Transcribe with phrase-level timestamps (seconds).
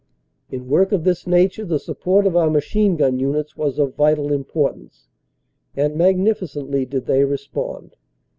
[0.49, 4.33] In work of this nature the support of our Machine Gun units was of vital
[4.33, 5.09] importance,
[5.75, 7.95] and magnificently did they respond.